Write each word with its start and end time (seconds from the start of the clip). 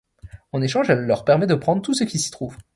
En 0.51 0.63
échange, 0.63 0.89
elle 0.89 1.01
leur 1.05 1.23
permet 1.25 1.45
de 1.45 1.53
prendre 1.53 1.83
tout 1.83 1.93
ce 1.93 2.03
que 2.05 2.17
s'y 2.17 2.31
trouve. 2.31 2.57